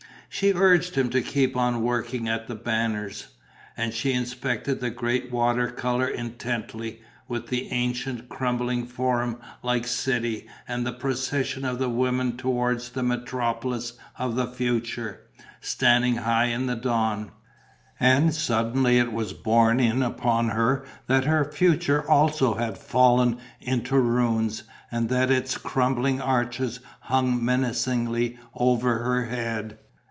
She 0.33 0.53
urged 0.53 0.95
him 0.95 1.09
to 1.09 1.21
keep 1.21 1.57
on 1.57 1.81
working 1.83 2.29
at 2.29 2.47
The 2.47 2.55
Banners. 2.55 3.27
And 3.75 3.93
she 3.93 4.13
inspected 4.13 4.79
the 4.79 4.89
great 4.89 5.29
water 5.29 5.69
colour 5.69 6.07
intently, 6.07 7.01
with 7.27 7.47
the 7.47 7.69
ancient, 7.73 8.29
crumbling 8.29 8.85
Forum 8.85 9.39
like 9.61 9.85
city 9.85 10.47
and 10.69 10.85
the 10.87 10.93
procession 10.93 11.65
of 11.65 11.79
the 11.79 11.89
women 11.89 12.37
towards 12.37 12.91
the 12.91 13.03
metropolis 13.03 13.93
of 14.17 14.35
the 14.35 14.47
future, 14.47 15.19
standing 15.59 16.15
high 16.15 16.45
in 16.45 16.65
the 16.65 16.77
dawn. 16.77 17.31
And 17.99 18.33
suddenly 18.33 18.99
it 18.99 19.11
was 19.11 19.33
borne 19.33 19.81
in 19.81 20.01
upon 20.01 20.51
her 20.51 20.85
that 21.07 21.25
her 21.25 21.43
future 21.51 22.09
also 22.09 22.53
had 22.55 22.77
fallen 22.77 23.37
into 23.59 23.99
ruins 23.99 24.63
and 24.89 25.09
that 25.09 25.29
its 25.29 25.57
crumbling 25.57 26.21
arches 26.21 26.79
hung 27.01 27.43
menacingly 27.43 28.39
over 28.55 28.99
her 28.99 29.25
head. 29.25 29.77